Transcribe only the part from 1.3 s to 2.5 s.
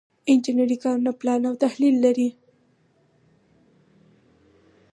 او تحلیل لري.